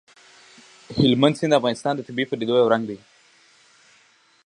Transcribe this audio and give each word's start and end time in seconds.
هلمند 0.99 1.35
سیند 1.39 1.51
د 1.53 1.57
افغانستان 1.61 1.93
د 1.95 2.01
طبیعي 2.07 2.27
پدیدو 2.31 2.59
یو 2.61 2.71
رنګ 2.73 2.83
دی. 2.89 2.97